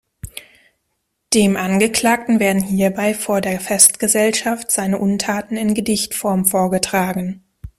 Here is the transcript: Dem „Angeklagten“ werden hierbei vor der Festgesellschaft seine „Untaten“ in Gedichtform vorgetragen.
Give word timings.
Dem 1.35 1.55
„Angeklagten“ 1.57 2.39
werden 2.39 2.63
hierbei 2.63 3.13
vor 3.13 3.39
der 3.39 3.59
Festgesellschaft 3.59 4.71
seine 4.71 4.97
„Untaten“ 4.97 5.57
in 5.57 5.75
Gedichtform 5.75 6.47
vorgetragen. 6.47 7.43